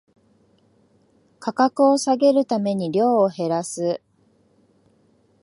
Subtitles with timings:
[1.37, 4.01] 価格を下げるために量を減らす